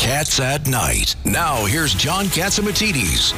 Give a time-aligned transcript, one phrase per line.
[0.00, 1.14] Cats at Night.
[1.26, 3.34] Now, here's John Catsimatidis.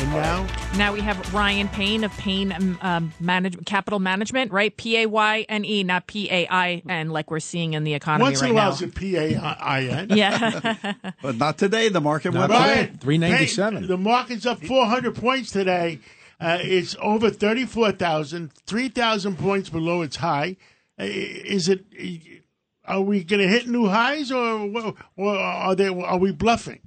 [0.00, 0.46] And now,
[0.78, 4.74] Now we have Ryan Payne of Payne um, um, Manage- Capital Management, right?
[4.74, 7.92] P A Y N E, not P A I N, like we're seeing in the
[7.92, 8.72] economy once right in a while, now.
[8.72, 10.08] it's a P A I N.
[10.10, 10.74] Yeah.
[11.22, 11.88] But not today.
[11.90, 12.90] The market went Right.
[12.94, 13.00] up.
[13.00, 13.82] 397.
[13.82, 16.00] Hey, the market's up 400 points today.
[16.40, 20.56] Uh, it's over 34,000, 3,000 points below its high.
[20.98, 21.84] Uh, Is it?
[22.84, 24.70] Are we going to hit new highs, or,
[25.16, 25.88] or are they?
[25.88, 26.80] Are we bluffing?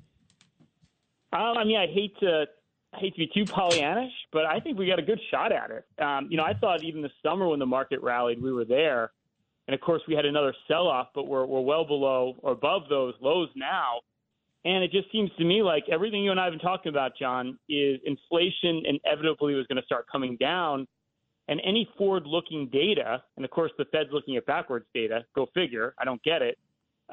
[1.31, 2.45] Um, I mean, I hate to
[2.93, 5.71] I hate to be too Pollyannish, but I think we got a good shot at
[5.71, 5.85] it.
[6.01, 9.11] Um, you know, I thought even the summer when the market rallied, we were there,
[9.67, 13.13] and of course we had another sell-off, but we're we're well below or above those
[13.21, 13.99] lows now.
[14.65, 17.11] And it just seems to me like everything you and I have been talking about,
[17.19, 20.87] John, is inflation inevitably was going to start coming down.
[21.47, 25.47] And any forward looking data, and of course the Fed's looking at backwards data, go
[25.53, 26.57] figure, I don't get it,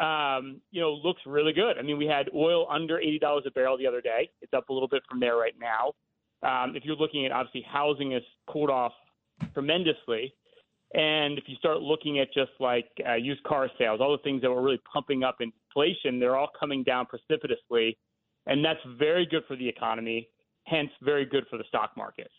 [0.01, 1.77] um, you know, looks really good.
[1.79, 4.31] I mean, we had oil under $80 a barrel the other day.
[4.41, 5.93] It's up a little bit from there right now.
[6.43, 8.93] Um, if you're looking at obviously housing has cooled off
[9.53, 10.35] tremendously.
[10.95, 14.43] And if you start looking at just like uh, used car sales, all the things
[14.43, 17.97] that were really pumping up inflation, they're all coming down precipitously.
[18.47, 20.29] And that's very good for the economy,
[20.65, 22.31] hence, very good for the stock market.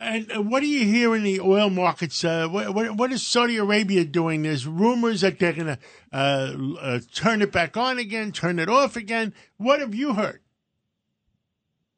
[0.00, 2.24] And uh, what do you hear in the oil markets?
[2.24, 4.42] Uh, what, what, what is Saudi Arabia doing?
[4.42, 5.78] There's rumors that they're going to
[6.10, 9.34] uh, uh, turn it back on again, turn it off again.
[9.58, 10.40] What have you heard?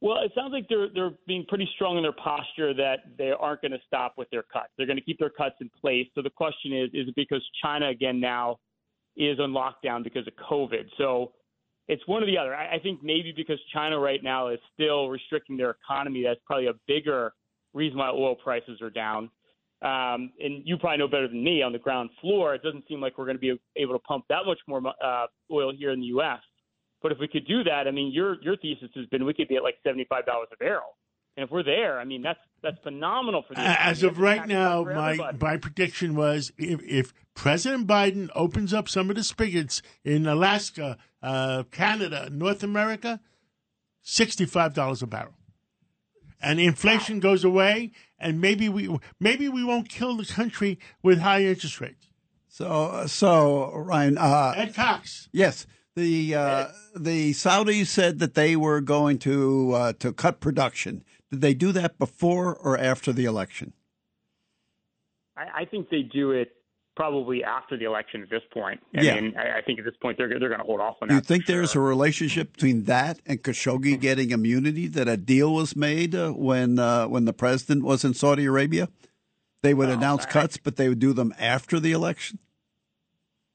[0.01, 3.61] Well, it sounds like they're they're being pretty strong in their posture that they aren't
[3.61, 4.71] going to stop with their cuts.
[4.77, 6.09] They're going to keep their cuts in place.
[6.17, 8.59] So the question is, is it because China again now
[9.17, 10.87] is on lockdown because of COVID?
[10.99, 11.35] So
[11.87, 12.53] it's one or the other.
[12.53, 16.67] I, I think maybe because China right now is still restricting their economy, that's probably
[16.67, 17.33] a bigger
[17.75, 19.31] reason why oil prices are down.
[19.83, 22.55] Um, and you probably know better than me on the ground floor.
[22.55, 25.27] It doesn't seem like we're going to be able to pump that much more uh,
[25.51, 26.39] oil here in the U.S.
[27.03, 29.49] But if we could do that, I mean, your your thesis has been we could
[29.49, 30.97] be at like seventy five dollars a barrel,
[31.37, 33.91] and if we're there, I mean, that's that's phenomenal for the economy.
[33.91, 35.39] As of right now, my, everybody.
[35.41, 40.97] my prediction was if, if President Biden opens up some of the spigots in Alaska,
[41.23, 43.21] uh, Canada, North America,
[44.05, 45.35] $65 a barrel.
[46.43, 51.45] And inflation goes away, and maybe we maybe we won't kill the country with high
[51.45, 52.09] interest rates.
[52.49, 55.29] So, so Ryan, uh, Ed Cox.
[55.33, 61.05] yes, the uh, the Saudis said that they were going to uh, to cut production.
[61.31, 63.73] Did they do that before or after the election?
[65.37, 66.53] I, I think they do it
[66.95, 68.81] probably after the election at this point.
[68.97, 69.21] I Yeah.
[69.21, 71.13] mean, I, I think at this point they're they're going to hold off on that.
[71.13, 71.83] Do you think there's sure.
[71.83, 74.89] a relationship between that and Khashoggi getting immunity?
[74.89, 78.89] That a deal was made uh, when uh, when the president was in Saudi Arabia?
[79.63, 82.41] They would announce cuts, but they would do them after the election.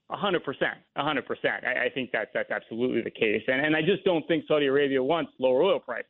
[0.09, 1.65] A hundred percent, a hundred percent.
[1.65, 4.67] I I think that's that's absolutely the case, and and I just don't think Saudi
[4.67, 6.05] Arabia wants lower oil prices.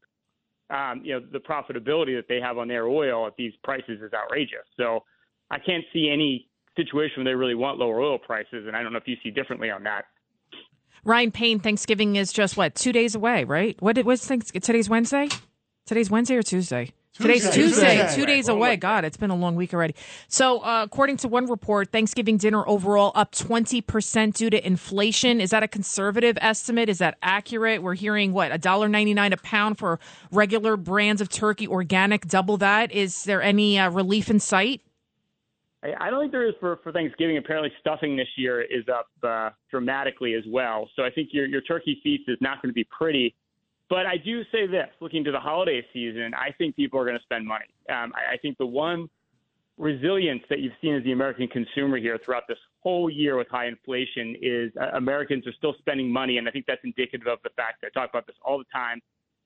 [0.69, 4.11] Um, you know, the profitability that they have on their oil at these prices is
[4.13, 4.67] outrageous.
[4.75, 5.03] So
[5.49, 6.46] I can't see any
[6.77, 9.31] situation where they really want lower oil prices, and I don't know if you see
[9.31, 10.05] differently on that.
[11.03, 13.75] Ryan Payne, Thanksgiving is just what, two days away, right?
[13.81, 15.27] What was thanks today's Wednesday?
[15.85, 16.91] Today's Wednesday or Tuesday?
[17.13, 17.61] Today's Tuesday.
[17.61, 18.01] Tuesday.
[18.03, 18.15] Tuesday.
[18.15, 18.75] Two days away.
[18.75, 19.95] God, it's been a long week already.
[20.27, 25.41] So, uh, according to one report, Thanksgiving dinner overall up 20% due to inflation.
[25.41, 26.89] Is that a conservative estimate?
[26.89, 27.81] Is that accurate?
[27.81, 29.99] We're hearing what, $1.99 a pound for
[30.31, 32.91] regular brands of turkey, organic, double that.
[32.91, 34.81] Is there any uh, relief in sight?
[35.83, 37.37] I, I don't think there is for, for Thanksgiving.
[37.37, 40.89] Apparently, stuffing this year is up uh, dramatically as well.
[40.95, 43.35] So I think your your turkey feast is not going to be pretty.
[43.89, 47.17] But I do say this: looking to the holiday season, I think people are going
[47.17, 47.65] to spend money.
[47.89, 49.09] Um, I, I think the one
[49.77, 53.67] resilience that you've seen as the American consumer here throughout this whole year with high
[53.67, 57.51] inflation is uh, Americans are still spending money, and I think that's indicative of the
[57.55, 58.99] fact that I talk about this all the time.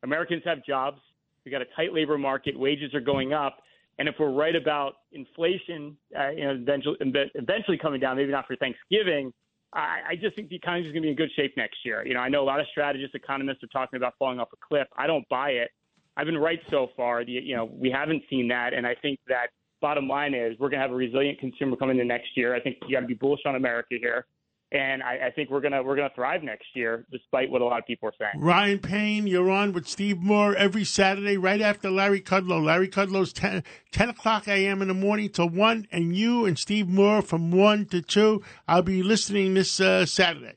[0.03, 1.01] Americans have jobs.
[1.43, 2.57] We got a tight labor market.
[2.57, 3.61] Wages are going up.
[3.99, 6.97] And if we're right about inflation, uh, you know, eventually,
[7.35, 9.31] eventually coming down, maybe not for Thanksgiving,
[9.73, 12.05] I, I just think the economy is going to be in good shape next year.
[12.05, 14.57] You know, I know a lot of strategists, economists are talking about falling off a
[14.65, 14.87] cliff.
[14.97, 15.71] I don't buy it.
[16.17, 17.23] I've been right so far.
[17.23, 19.47] The, you know, we haven't seen that, and I think that
[19.81, 22.53] bottom line is we're going to have a resilient consumer coming into next year.
[22.53, 24.25] I think you got to be bullish on America here.
[24.71, 27.79] And I, I think we're gonna we're gonna thrive next year, despite what a lot
[27.79, 28.43] of people are saying.
[28.43, 32.63] Ryan Payne, you're on with Steve Moore every Saturday, right after Larry Kudlow.
[32.63, 34.81] Larry Kudlow's 10, 10 o'clock a.m.
[34.81, 38.41] in the morning till 1, and you and Steve Moore from 1 to 2.
[38.67, 40.55] I'll be listening this uh, Saturday.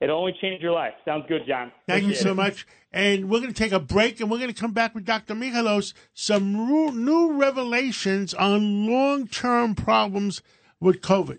[0.00, 0.92] It'll only change your life.
[1.04, 1.72] Sounds good, John.
[1.86, 2.34] Thank you so it.
[2.34, 2.66] much.
[2.92, 5.34] And we're going to take a break and we're going to come back with Dr.
[5.34, 10.42] Michalos, some new revelations on long term problems
[10.80, 11.38] with COVID.